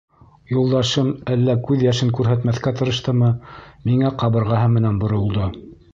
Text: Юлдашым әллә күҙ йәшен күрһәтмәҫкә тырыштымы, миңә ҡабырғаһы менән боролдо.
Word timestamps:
Юлдашым 0.51 1.09
әллә 1.35 1.55
күҙ 1.67 1.83
йәшен 1.85 2.09
күрһәтмәҫкә 2.19 2.73
тырыштымы, 2.79 3.29
миңә 3.91 4.13
ҡабырғаһы 4.25 4.77
менән 4.79 4.99
боролдо. 5.05 5.51